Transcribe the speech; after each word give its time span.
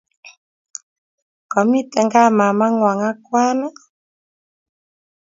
Kamiten 1.51 2.07
gaa 2.13 2.29
mamaengwong 2.37 3.01
ak 3.09 3.17
kwaan? 3.25 3.59